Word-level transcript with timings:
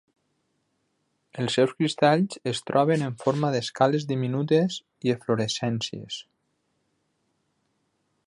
Els 1.41 1.57
seus 1.57 1.73
cristalls 1.81 2.37
es 2.51 2.61
troben 2.69 3.03
en 3.09 3.13
forma 3.25 3.51
d'escales 3.55 4.07
diminutes 4.13 4.77
i 5.09 5.15
eflorescències. 5.17 6.17